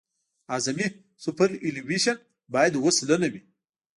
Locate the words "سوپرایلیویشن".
1.23-2.17